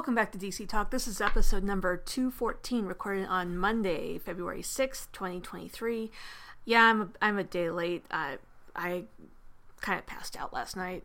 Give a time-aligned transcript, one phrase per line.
[0.00, 0.90] Welcome back to DC Talk.
[0.90, 6.10] This is episode number 214, recorded on Monday, February 6th, 2023.
[6.64, 8.06] Yeah, I'm a, I'm a day late.
[8.10, 8.38] I,
[8.74, 9.04] I
[9.82, 11.04] kind of passed out last night.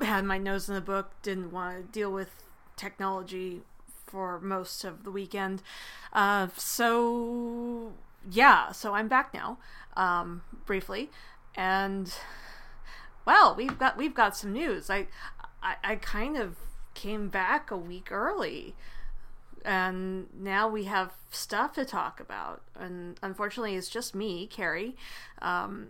[0.00, 2.30] Had my nose in the book, didn't want to deal with
[2.74, 3.60] technology
[4.08, 5.62] for most of the weekend.
[6.12, 7.92] Uh, so,
[8.28, 9.58] yeah, so I'm back now,
[9.96, 11.10] um, briefly.
[11.54, 12.12] And,
[13.24, 14.90] well, we've got, we've got some news.
[14.90, 15.06] I,
[15.62, 16.56] I, I kind of
[16.94, 18.74] came back a week early.
[19.64, 22.62] And now we have stuff to talk about.
[22.78, 24.96] And unfortunately it's just me carrie
[25.40, 25.88] um,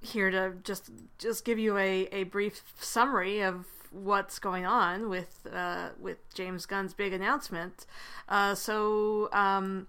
[0.00, 5.46] here to just just give you a, a brief summary of what's going on with
[5.50, 7.86] uh, with james gunn's big announcement.
[8.28, 9.86] Uh, so um,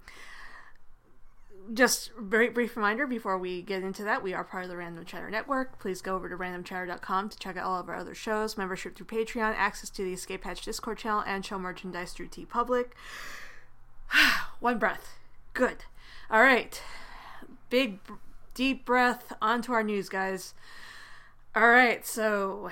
[1.74, 5.06] just very brief reminder before we get into that we are part of the random
[5.06, 5.80] chatter network.
[5.80, 9.06] Please go over to randomchatter.com to check out all of our other shows membership through
[9.06, 12.88] patreon access to the escape hatch discord channel and show merchandise through T TeePublic
[14.60, 15.16] one breath.
[15.54, 15.86] Good.
[16.30, 16.82] All right.
[17.70, 18.00] Big
[18.54, 20.54] deep breath onto our news guys.
[21.56, 22.70] All right so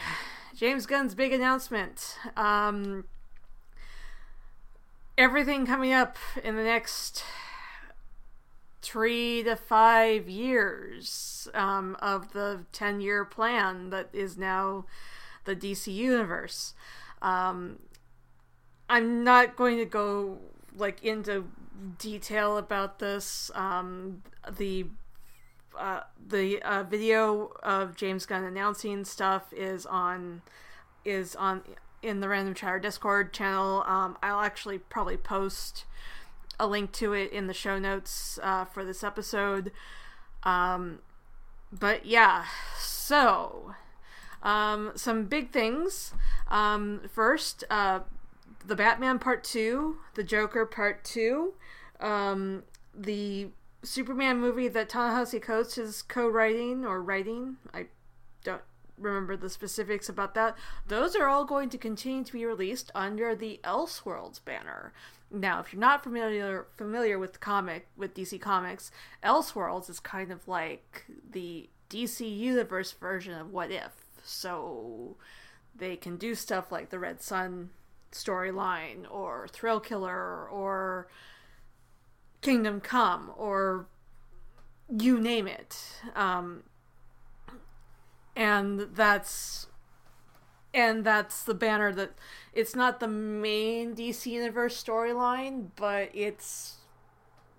[0.56, 2.18] james gunn's big announcement.
[2.36, 3.06] Um
[5.18, 7.24] everything coming up in the next
[8.86, 14.86] three to five years um, of the 10 year plan that is now
[15.46, 16.76] the DC universe.
[17.22, 17.80] Um,
[18.88, 20.38] I'm not going to go
[20.78, 21.48] like into
[21.98, 23.50] detail about this.
[23.56, 24.22] Um,
[24.58, 24.86] the
[25.78, 30.42] uh, the uh, video of James Gunn announcing stuff is on
[31.04, 31.64] is on
[32.02, 33.84] in the Random Chatter Discord channel.
[33.88, 35.86] Um, I'll actually probably post
[36.60, 39.72] a link to it in the show notes uh, for this episode.
[40.44, 41.00] Um,
[41.72, 42.46] but yeah,
[42.78, 43.76] so
[44.44, 46.14] um, some big things.
[46.48, 48.02] Um, first, uh,
[48.66, 51.54] the Batman Part Two, the Joker Part Two,
[52.00, 52.64] um,
[52.94, 53.50] the
[53.84, 57.58] Superman movie that Ta-Nehisi Coates is co-writing or writing.
[57.74, 57.88] I
[58.44, 58.62] don't
[58.98, 60.58] remember the specifics about that.
[60.88, 64.94] Those are all going to continue to be released under the Elseworlds banner.
[65.32, 68.92] Now, if you're not familiar familiar with comic with DC Comics,
[69.24, 73.92] Elseworlds is kind of like the DC Universe version of What If.
[74.24, 75.18] So
[75.76, 77.70] they can do stuff like the Red Sun
[78.12, 81.08] storyline or Thrill Killer or
[82.42, 83.88] Kingdom Come or
[84.90, 85.78] you name it.
[86.16, 86.64] Um,
[88.36, 89.68] and that's
[90.76, 92.12] and that's the banner that
[92.54, 96.76] it's not the main DC universe storyline, but it's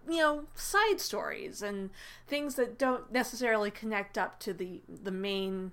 [0.08, 1.90] you know side stories and
[2.28, 5.72] things that don't necessarily connect up to the the main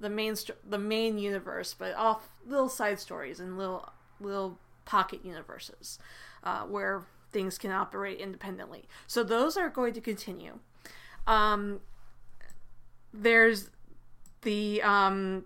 [0.00, 0.34] the main
[0.68, 3.88] the main universe, but off little side stories and little
[4.20, 6.00] little pocket universes
[6.42, 8.88] uh, where things can operate independently.
[9.06, 10.58] So those are going to continue.
[11.24, 11.80] Um,
[13.14, 13.70] there's
[14.42, 15.44] the um,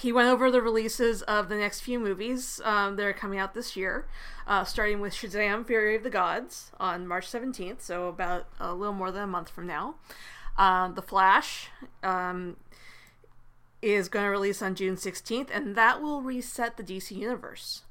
[0.00, 3.54] he went over the releases of the next few movies um, that are coming out
[3.54, 4.06] this year,
[4.46, 8.94] uh, starting with Shazam: Fury of the Gods on March 17th, so about a little
[8.94, 9.96] more than a month from now.
[10.56, 11.68] Um, the Flash
[12.02, 12.56] um,
[13.82, 17.82] is going to release on June 16th, and that will reset the DC universe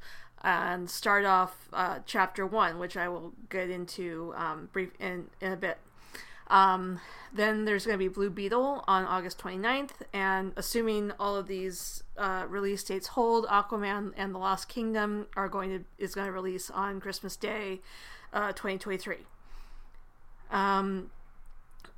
[0.41, 5.51] and start off uh, Chapter One, which I will get into um, brief in in
[5.51, 5.77] a bit.
[6.49, 6.99] Um,
[7.31, 12.03] then there's going to be Blue Beetle on August 29th, and assuming all of these
[12.17, 16.33] uh, release dates hold, Aquaman and the Lost Kingdom are going to is going to
[16.33, 17.81] release on Christmas Day,
[18.33, 19.17] uh, 2023.
[20.49, 21.11] Um,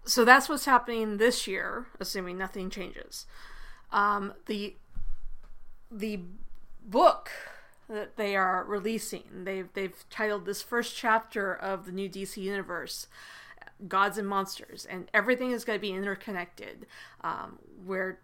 [0.04, 3.26] so that's what's happening this year, assuming nothing changes.
[3.92, 4.76] Um, the
[5.90, 6.20] the
[6.86, 7.32] book
[7.88, 13.08] that they are releasing, they've they've titled this first chapter of the new DC universe
[13.88, 16.86] gods and monsters, and everything is going to be interconnected.
[17.22, 18.20] Um, where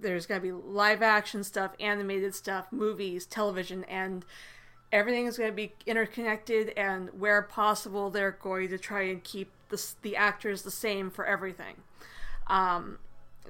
[0.00, 4.24] there's going to be live action stuff, animated stuff, movies, television, and
[4.92, 6.72] everything is going to be interconnected.
[6.76, 11.24] And where possible, they're going to try and keep the the actors the same for
[11.24, 11.76] everything.
[12.46, 12.98] Um,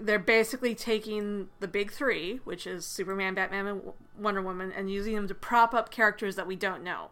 [0.01, 3.83] they're basically taking the big three, which is Superman, Batman, and
[4.19, 7.11] Wonder Woman, and using them to prop up characters that we don't know.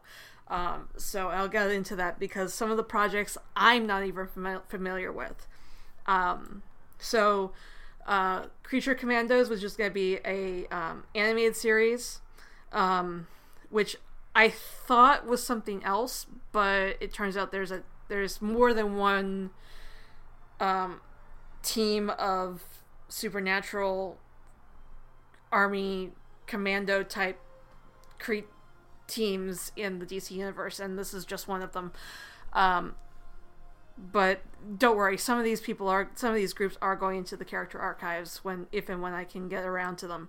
[0.49, 4.63] Um, so I'll get into that because some of the projects I'm not even fam-
[4.69, 5.47] familiar with.
[6.07, 6.63] Um,
[6.99, 7.53] so
[8.07, 12.21] uh, Creature Commandos was just going to be a um, animated series,
[12.73, 13.27] um,
[13.71, 13.97] which
[14.35, 19.51] I thought was something else, but it turns out there's a there's more than one
[20.61, 21.01] um,
[21.65, 22.63] team of
[23.09, 24.19] supernatural
[25.51, 26.11] army
[26.47, 27.41] commando type
[28.19, 28.51] cre-
[29.07, 31.93] teams in the DC universe, and this is just one of them.
[32.53, 32.95] Um,
[33.97, 34.41] but
[34.79, 37.45] don't worry, some of these people are some of these groups are going into the
[37.45, 40.29] character archives when if and when I can get around to them.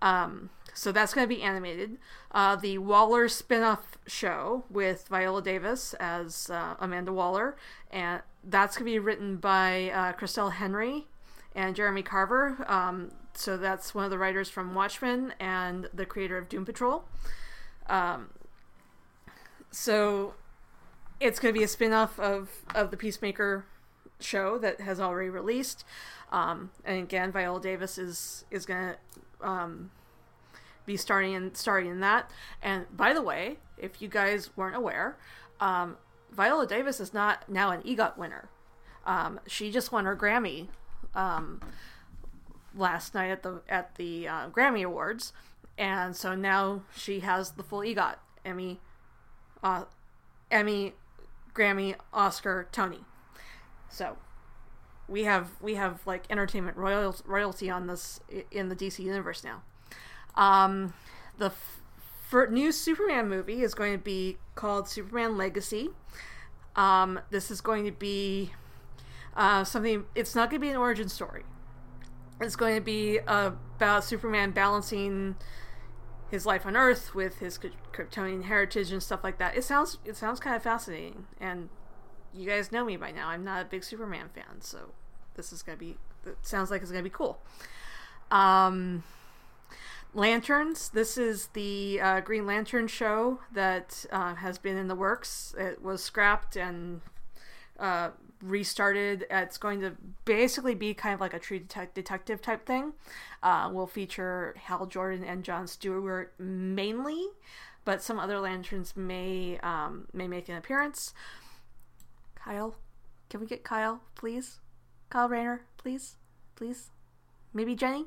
[0.00, 1.98] Um, so that's going to be animated.
[2.30, 7.56] Uh, the Waller spin-off show with Viola Davis as uh, Amanda Waller,
[7.90, 11.06] and that's going to be written by uh, Christal Henry
[11.54, 12.64] and Jeremy Carver.
[12.68, 17.04] Um, so that's one of the writers from Watchmen and the creator of Doom Patrol.
[17.88, 18.30] Um,
[19.70, 20.34] so
[21.20, 23.64] it's going to be a spin-off of, of the Peacemaker
[24.20, 25.84] show that has already released.
[26.32, 29.90] Um, and again, Viola Davis is is going to um,
[30.84, 32.30] be starting in starting in that.
[32.62, 35.16] And by the way, if you guys weren't aware,
[35.60, 35.96] um,
[36.30, 38.48] Viola Davis is not now an EGOT winner.
[39.04, 40.68] Um, she just won her Grammy
[41.14, 41.60] um,
[42.74, 45.32] last night at the at the uh, Grammy Awards,
[45.76, 48.80] and so now she has the full EGOT Emmy,
[49.62, 49.84] uh,
[50.50, 50.94] Emmy,
[51.54, 53.00] Grammy, Oscar, Tony.
[53.88, 54.16] So
[55.08, 58.20] we have we have like entertainment royal, royalty on this
[58.50, 59.62] in the DC universe now.
[60.34, 60.92] Um,
[61.38, 61.80] the f-
[62.50, 65.90] new Superman movie is going to be called Superman Legacy.
[66.76, 68.52] Um, this is going to be
[69.36, 70.04] uh, something.
[70.14, 71.44] It's not going to be an origin story.
[72.40, 75.36] It's going to be uh, about Superman balancing
[76.30, 77.58] his life on Earth with his
[77.92, 79.56] Kryptonian heritage and stuff like that.
[79.56, 81.68] It sounds it sounds kind of fascinating, and
[82.34, 83.28] you guys know me by now.
[83.28, 84.92] I'm not a big Superman fan, so
[85.34, 85.96] this is gonna be.
[86.26, 87.40] It sounds like it's gonna be cool.
[88.30, 89.02] Um,
[90.14, 90.88] Lanterns.
[90.88, 95.54] This is the uh, Green Lantern show that uh, has been in the works.
[95.58, 97.00] It was scrapped and
[97.78, 98.10] uh,
[98.42, 99.26] restarted.
[99.30, 99.92] It's going to
[100.24, 102.94] basically be kind of like a true detec- detective type thing.
[103.42, 107.28] Uh, will feature Hal Jordan and John Stewart mainly,
[107.84, 111.14] but some other lanterns may um, may make an appearance.
[112.34, 112.76] Kyle,
[113.28, 114.58] can we get Kyle, please?
[115.10, 116.16] Kyle Rayner, please,
[116.56, 116.90] please.
[117.52, 118.06] Maybe Jenny.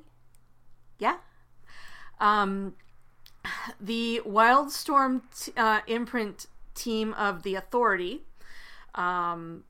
[1.00, 1.18] Yeah.
[2.22, 2.76] Um,
[3.82, 6.46] the Wildstorm t- uh, imprint
[6.76, 8.22] team of the Authority.
[8.96, 9.64] Um,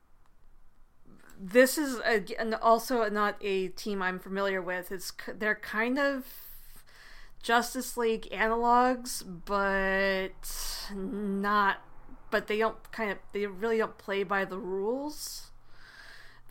[1.39, 4.91] this is a, also not a team I'm familiar with.
[4.91, 6.25] It's they're kind of
[7.41, 11.77] Justice League analogs, but not.
[12.29, 15.51] But they don't kind of they really don't play by the rules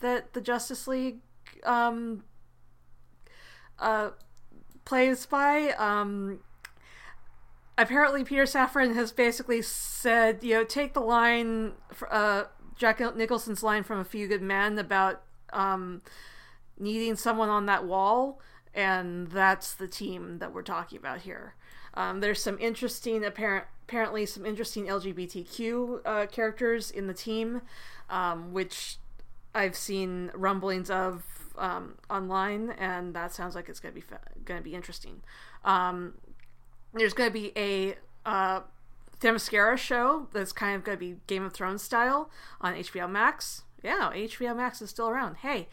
[0.01, 1.21] that the Justice League
[1.65, 2.25] um,
[3.79, 4.11] uh,
[4.91, 5.71] plays by.
[5.79, 6.41] Um,
[7.79, 11.75] apparently, Peter Safran has basically said, you know, take the line,
[12.11, 12.45] uh,
[12.77, 16.03] Jack Nicholson's line from A Few Good Men about um,
[16.77, 18.41] needing someone on that wall,
[18.75, 21.55] and that's the team that we're talking about here.
[21.95, 27.63] Um, there's some interesting, apparent, apparently, some interesting LGBTQ uh, characters in the team,
[28.09, 28.97] um, which
[29.55, 34.05] I've seen rumblings of um, online, and that sounds like it's gonna be
[34.45, 35.23] gonna be interesting.
[35.65, 36.15] Um,
[36.95, 37.95] there's gonna be a
[38.27, 38.61] uh,
[39.21, 42.31] Themyscira show that's kind of gonna be Game of Thrones style
[42.61, 43.63] on HBO Max.
[43.83, 45.37] Yeah, HBO Max is still around.
[45.37, 45.69] Hey,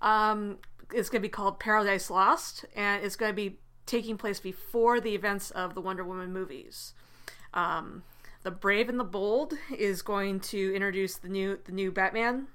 [0.00, 0.58] um,
[0.92, 5.50] it's gonna be called Paradise Lost, and it's gonna be taking place before the events
[5.50, 6.94] of the Wonder Woman movies.
[7.52, 8.02] Um,
[8.42, 12.46] the Brave and the Bold is going to introduce the new the new Batman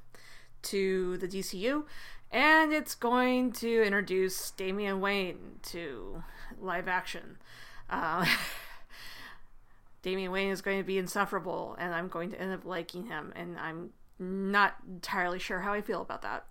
[0.62, 1.86] to the DCU,
[2.32, 6.24] and it's going to introduce Damian Wayne to
[6.60, 7.38] live action.
[7.90, 8.26] Uh,
[10.02, 13.34] Damian Wayne is going to be insufferable, and I'm going to end up liking him,
[13.36, 16.46] and I'm not entirely sure how I feel about that.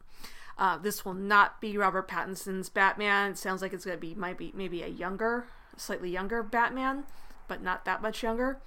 [0.59, 3.31] Uh, this will not be Robert Pattinson's Batman.
[3.31, 7.05] It sounds like it's going to be might be maybe a younger, slightly younger Batman,
[7.47, 8.59] but not that much younger.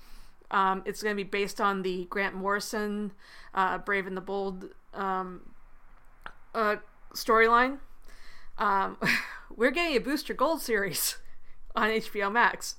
[0.49, 3.11] Um, it's going to be based on the Grant Morrison
[3.53, 5.41] uh, Brave and the Bold um,
[6.55, 6.77] uh,
[7.13, 7.79] storyline.
[8.57, 8.97] Um,
[9.55, 11.17] we're getting a Booster Gold series
[11.75, 12.75] on HBO Max.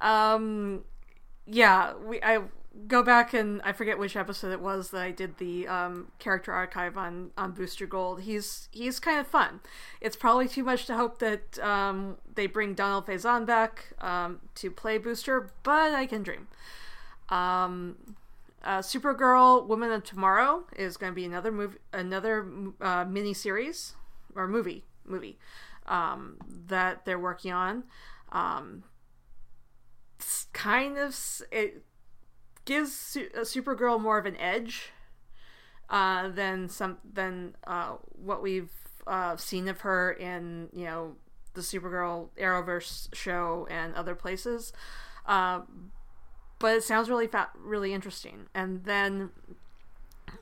[0.00, 0.84] Um,
[1.46, 2.40] yeah, we I
[2.86, 6.52] go back and I forget which episode it was that I did the um, character
[6.52, 8.22] archive on on Booster Gold.
[8.22, 9.60] He's he's kind of fun.
[10.00, 14.70] It's probably too much to hope that um, they bring Donald Faison back um, to
[14.70, 16.48] play Booster, but I can dream.
[17.28, 17.96] Um,
[18.66, 22.46] uh, Supergirl, Woman of Tomorrow is going to be another movie, another
[22.80, 23.94] uh, mini series
[24.34, 25.38] or movie movie
[25.86, 27.84] um, that they're working on.
[28.32, 28.82] Um,
[30.52, 31.16] kind of
[31.52, 31.84] it
[32.64, 34.90] gives Su- uh, Supergirl more of an edge
[35.88, 38.72] uh, than some than uh, what we've
[39.06, 41.14] uh, seen of her in you know
[41.54, 44.72] the Supergirl Arrowverse show and other places.
[46.58, 48.46] But it sounds really fa- really interesting.
[48.54, 49.30] And then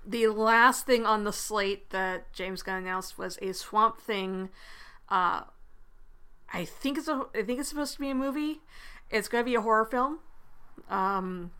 [0.06, 4.50] the last thing on the slate that James Gunn announced was a Swamp Thing.
[5.08, 5.42] Uh,
[6.52, 8.60] I think it's a, I think it's supposed to be a movie.
[9.10, 10.20] It's going to be a horror film.
[10.88, 11.52] Um,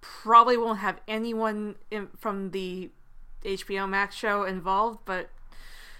[0.00, 2.90] probably won't have anyone in, from the
[3.44, 5.30] HBO Max show involved, but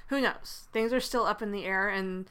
[0.09, 0.69] who knows?
[0.73, 2.29] Things are still up in the air, and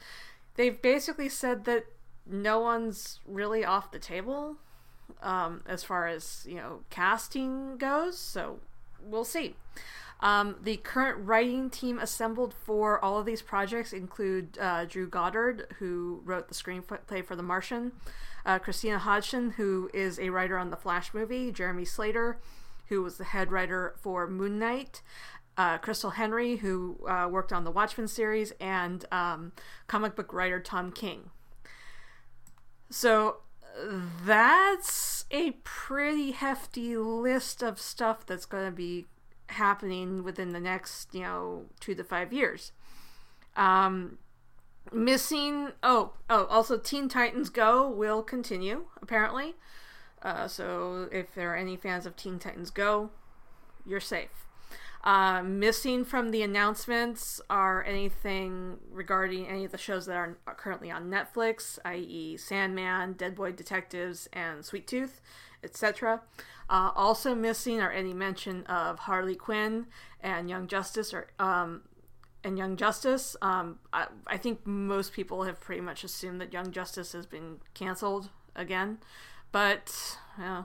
[0.56, 1.86] they've basically said that
[2.26, 4.56] no one's really off the table
[5.22, 8.18] um, as far as you know casting goes.
[8.18, 8.58] So
[9.02, 9.54] we'll see.
[10.20, 15.74] Um, the current writing team assembled for all of these projects include uh, Drew Goddard,
[15.78, 17.92] who wrote the screenplay for The Martian,
[18.44, 22.38] uh, Christina Hodson, who is a writer on the Flash movie, Jeremy Slater,
[22.88, 25.00] who was the head writer for Moon Knight,
[25.56, 29.52] uh, Christal Henry, who uh, worked on the Watchmen series, and um,
[29.86, 31.30] comic book writer Tom King.
[32.90, 33.38] So
[34.24, 39.06] that's a pretty hefty list of stuff that's going to be
[39.48, 42.72] happening within the next, you know, two to five years.
[43.56, 44.18] Um,
[44.92, 45.72] missing.
[45.82, 46.46] Oh, oh.
[46.46, 49.54] Also, Teen Titans Go will continue apparently.
[50.22, 53.10] Uh, so if there are any fans of Teen Titans Go,
[53.86, 54.46] you're safe.
[55.02, 60.90] Uh, missing from the announcements are anything regarding any of the shows that are currently
[60.90, 65.22] on Netflix, i.e., Sandman, Dead Boy Detectives, and Sweet Tooth,
[65.64, 66.20] etc.
[66.68, 69.86] Uh, also missing are any mention of Harley Quinn
[70.20, 71.82] and Young Justice, or um,
[72.44, 73.36] and Young Justice.
[73.40, 77.56] Um, I, I, think most people have pretty much assumed that Young Justice has been
[77.74, 78.98] canceled again,
[79.50, 80.18] but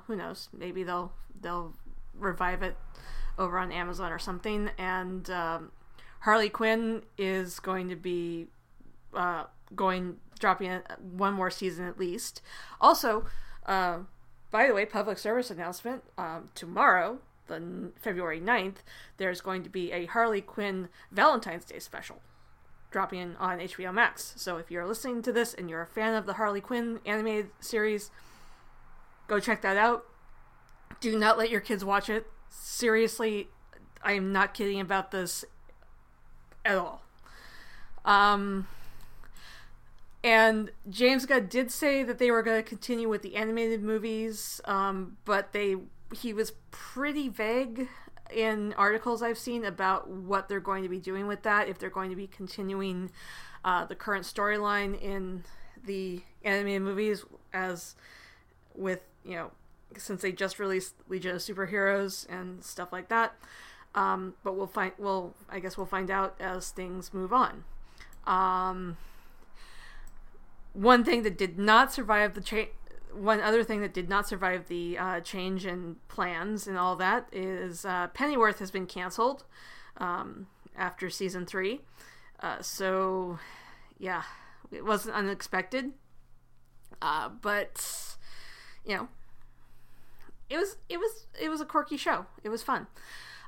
[0.08, 0.50] who knows?
[0.54, 1.74] Maybe they'll they'll
[2.18, 2.78] revive it
[3.38, 4.70] over on Amazon or something.
[4.78, 5.72] And um,
[6.22, 8.48] Harley Quinn is going to be
[9.14, 9.46] uh,
[9.76, 12.42] going dropping one more season at least.
[12.82, 13.26] Also,
[13.66, 14.00] uh,
[14.52, 18.78] by the way, public service announcement um, tomorrow, the February 9th,
[19.18, 22.22] there's going to be a Harley Quinn Valentine's Day special
[22.92, 24.34] dropping on HBO Max.
[24.38, 27.50] So if you're listening to this and you're a fan of the Harley Quinn animated
[27.60, 28.10] series,
[29.28, 30.06] go check that out.
[31.00, 33.50] Do not let your kids watch it seriously,
[34.04, 35.46] I am not kidding about this
[36.64, 37.02] at all.
[38.04, 38.68] Um,
[40.24, 44.62] and James Gunn did say that they were going to continue with the animated movies,
[44.66, 45.76] um, but they
[46.16, 47.88] he was pretty vague
[48.34, 51.68] in articles I've seen about what they're going to be doing with that.
[51.68, 53.12] If they're going to be continuing
[53.64, 55.44] uh, the current storyline in
[55.84, 57.96] the animated movies, as
[58.76, 59.52] with you know
[60.00, 63.36] since they just released Legion of Superheroes and stuff like that.
[63.94, 64.92] Um, but we'll find.
[64.98, 67.64] We'll I guess we'll find out as things move on.
[68.28, 68.98] Um,
[70.74, 72.70] one thing that did not survive the change.
[73.14, 77.30] One other thing that did not survive the uh, change in plans and all that
[77.32, 79.46] is uh, Pennyworth has been canceled
[79.96, 81.80] um, after season three.
[82.42, 83.40] Uh, so,
[83.98, 84.24] yeah,
[84.70, 85.94] it wasn't unexpected.
[87.02, 88.18] Uh, but,
[88.86, 89.08] you know,
[90.50, 92.26] it was it was it was a quirky show.
[92.44, 92.88] It was fun.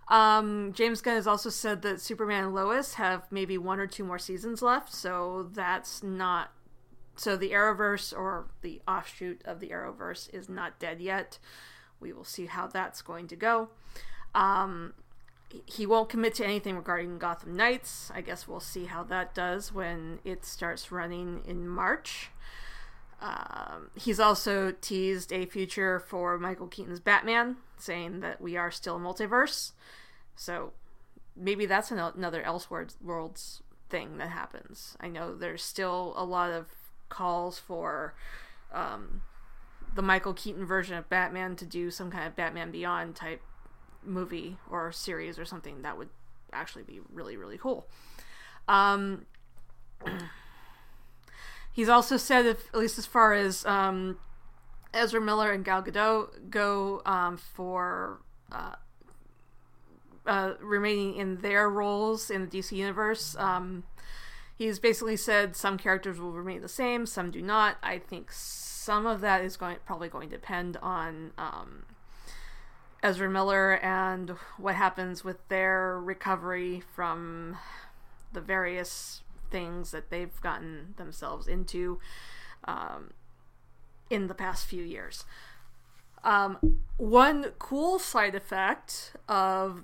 [0.08, 4.06] Um, James Gunn has also said that Superman and Lois have maybe one or two
[4.06, 6.54] more seasons left, so that's not
[7.18, 11.40] so the Arrowverse or the offshoot of the Arrowverse is not dead yet.
[12.00, 13.70] We will see how that's going to go.
[14.36, 14.94] Um,
[15.66, 18.12] he won't commit to anything regarding Gotham Knights.
[18.14, 22.30] I guess we'll see how that does when it starts running in March.
[23.20, 28.98] Um, he's also teased a future for Michael Keaton's Batman, saying that we are still
[28.98, 29.72] a multiverse.
[30.36, 30.74] So
[31.36, 34.98] maybe that's another Elseworlds thing that happens.
[35.00, 36.68] I know there's still a lot of
[37.10, 38.14] calls for
[38.74, 39.22] um,
[39.96, 43.42] the Michael Keaton version of Batman to do some kind of Batman Beyond type
[44.04, 45.82] movie or series or something.
[45.82, 46.10] That would
[46.54, 47.88] actually be really, really cool.
[48.68, 49.26] Um,
[51.78, 54.18] He's also said, if, at least as far as um,
[54.96, 58.20] Ezra Miller and Gal Gadot go um, for
[58.52, 58.74] uh,
[60.26, 63.84] uh, remaining in their roles in the DC universe, um,
[64.58, 67.78] he's basically said some characters will remain the same, some do not.
[67.84, 71.86] I think some of that is going probably going to depend on um,
[73.04, 77.56] Ezra Miller and what happens with their recovery from
[78.34, 82.00] the various things that they've gotten themselves into
[82.66, 83.12] um,
[84.10, 85.24] in the past few years.
[86.24, 89.84] Um, one cool side effect of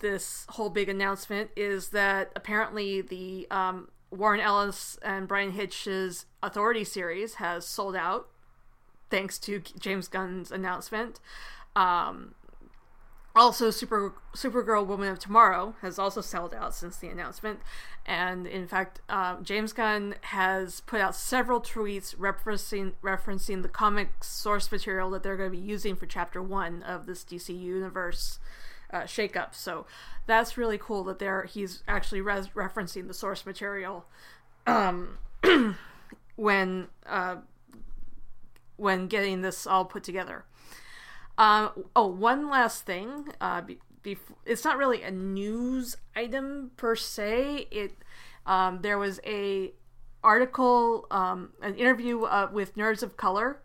[0.00, 6.84] this whole big announcement is that apparently the um, Warren Ellis and Bryan Hitch's Authority
[6.84, 8.28] series has sold out
[9.10, 11.20] thanks to James Gunn's announcement.
[11.74, 12.34] Um,
[13.38, 17.60] also, Super Supergirl Woman of Tomorrow has also sold out since the announcement,
[18.04, 24.24] and in fact, uh, James Gunn has put out several tweets referencing referencing the comic
[24.24, 28.40] source material that they're going to be using for Chapter One of this DC Universe
[28.92, 29.54] uh, shakeup.
[29.54, 29.86] So
[30.26, 34.04] that's really cool that they're he's actually res- referencing the source material
[34.66, 35.18] um,
[36.36, 37.36] when uh,
[38.76, 40.44] when getting this all put together.
[41.38, 43.28] Um, oh, one last thing.
[43.40, 47.68] Uh, be, be, it's not really a news item per se.
[47.70, 47.92] It
[48.44, 49.72] um, there was a
[50.24, 53.60] article, um, an interview uh, with Nerds of Color,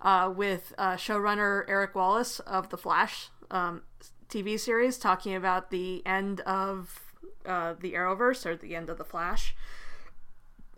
[0.00, 3.82] uh, with uh, showrunner Eric Wallace of the Flash um,
[4.28, 7.14] TV series, talking about the end of
[7.46, 9.54] uh, the Arrowverse or the end of the Flash.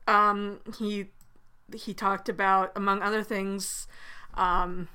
[0.07, 1.07] Um, he
[1.75, 3.87] he talked about, among other things,
[4.35, 4.89] um,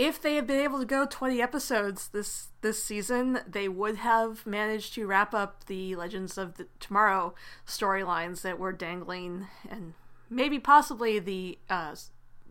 [0.00, 4.46] if they had been able to go 20 episodes this this season, they would have
[4.46, 7.34] managed to wrap up the Legends of the Tomorrow
[7.66, 9.92] storylines that were dangling, and
[10.30, 11.94] maybe possibly the uh,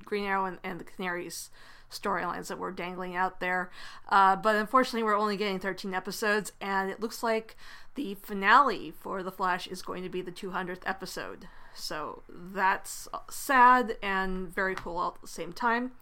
[0.06, 1.50] Green Arrow and, and the Canaries
[1.90, 3.72] storylines that were dangling out there.
[4.10, 7.58] Uh, but unfortunately, we're only getting 13 episodes, and it looks like
[7.96, 11.48] the finale for The Flash is going to be the 200th episode.
[11.74, 15.94] So that's sad and very cool at the same time.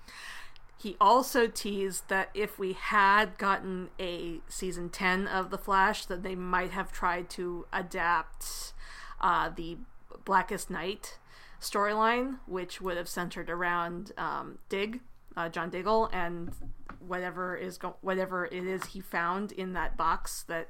[0.80, 6.22] He also teased that if we had gotten a season 10 of The Flash, that
[6.22, 8.74] they might have tried to adapt
[9.20, 9.78] uh, the
[10.24, 11.18] Blackest Night
[11.60, 15.00] storyline, which would have centered around um, Dig,
[15.36, 16.52] uh, John Diggle, and
[17.00, 20.70] whatever is go- whatever it is he found in that box that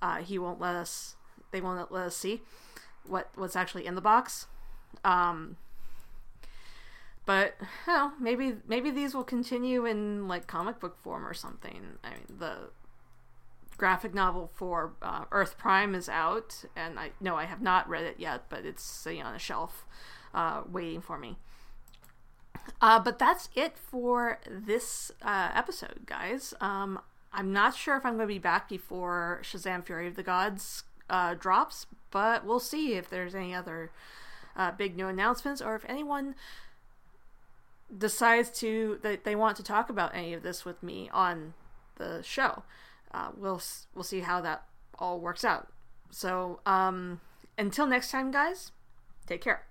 [0.00, 1.16] uh, he won't let us,
[1.50, 2.42] they won't let us see
[3.06, 4.46] what what's actually in the box.
[5.04, 5.56] Um,
[7.24, 7.54] but
[7.86, 11.98] well, maybe maybe these will continue in like comic book form or something.
[12.02, 12.70] I mean, the
[13.76, 18.04] graphic novel for uh, Earth Prime is out, and I no, I have not read
[18.04, 19.86] it yet, but it's sitting on a shelf,
[20.34, 21.36] uh, waiting for me.
[22.80, 26.54] Uh, but that's it for this uh, episode, guys.
[26.60, 27.00] Um,
[27.32, 30.84] I'm not sure if I'm going to be back before Shazam: Fury of the Gods
[31.08, 33.90] uh, drops, but we'll see if there's any other
[34.56, 36.34] uh, big new announcements or if anyone
[37.96, 41.54] decides to that they want to talk about any of this with me on
[41.96, 42.62] the show.
[43.12, 43.60] Uh, we'll
[43.94, 44.64] we'll see how that
[44.98, 45.68] all works out.
[46.10, 47.20] So um,
[47.58, 48.72] until next time, guys,
[49.26, 49.66] take care.